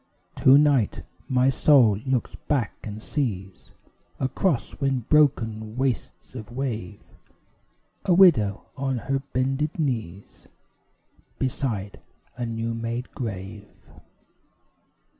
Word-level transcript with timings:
To 0.37 0.57
night 0.57 1.03
my 1.29 1.49
soul 1.51 1.97
looks 2.07 2.33
back 2.33 2.73
and 2.83 3.03
sees, 3.03 3.69
Across 4.19 4.81
wind 4.81 5.09
broken 5.09 5.77
wastes 5.77 6.33
of 6.33 6.51
wave, 6.51 6.99
A 8.05 8.13
widow 8.15 8.65
on 8.75 8.97
her 8.97 9.19
bended 9.19 9.77
knees 9.77 10.47
Beside 11.37 11.99
a 12.35 12.47
new 12.47 12.73
made 12.73 13.11
grave. 13.11 13.69